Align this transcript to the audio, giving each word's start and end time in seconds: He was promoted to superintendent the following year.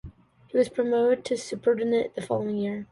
He 0.47 0.57
was 0.57 0.67
promoted 0.67 1.23
to 1.25 1.37
superintendent 1.37 2.15
the 2.15 2.23
following 2.23 2.57
year. 2.57 2.79